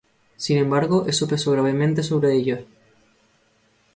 Sin 0.35 0.57
embargo, 0.57 1.05
eso 1.07 1.27
pesó 1.27 1.51
gravemente 1.51 2.01
sobre 2.01 2.33
ellos. 2.33 2.61